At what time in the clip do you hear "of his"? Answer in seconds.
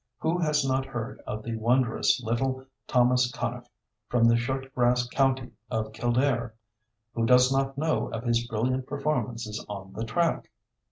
8.09-8.47